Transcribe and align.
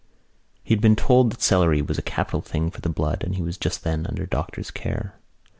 He 0.63 0.73
had 0.73 0.81
been 0.81 0.95
told 0.95 1.31
that 1.31 1.43
celery 1.43 1.79
was 1.83 1.99
a 1.99 2.01
capital 2.01 2.41
thing 2.41 2.71
for 2.71 2.81
the 2.81 2.89
blood 2.89 3.23
and 3.23 3.35
he 3.35 3.43
was 3.43 3.55
just 3.55 3.83
then 3.83 4.07
under 4.07 4.25
doctor's 4.25 4.71
care. 4.71 5.19